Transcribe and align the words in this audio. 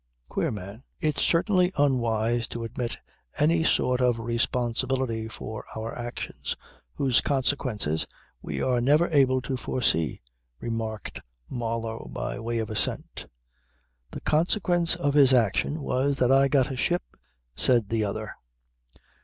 Queer 0.29 0.49
man." 0.49 0.81
"It's 0.99 1.21
certainly 1.21 1.71
unwise 1.77 2.47
to 2.47 2.63
admit 2.63 2.97
any 3.37 3.63
sort 3.63 4.01
of 4.01 4.17
responsibility 4.17 5.27
for 5.27 5.63
our 5.75 5.95
actions, 5.95 6.55
whose 6.95 7.21
consequences 7.21 8.07
we 8.41 8.63
are 8.63 8.81
never 8.81 9.09
able 9.09 9.41
to 9.43 9.55
foresee," 9.55 10.19
remarked 10.59 11.19
Marlow 11.47 12.07
by 12.11 12.39
way 12.39 12.57
of 12.57 12.71
assent. 12.71 13.27
"The 14.09 14.21
consequence 14.21 14.95
of 14.95 15.13
his 15.13 15.33
action 15.33 15.83
was 15.83 16.17
that 16.17 16.31
I 16.31 16.47
got 16.47 16.71
a 16.71 16.75
ship," 16.75 17.03
said 17.55 17.89
the 17.89 18.03
other. 18.03 18.33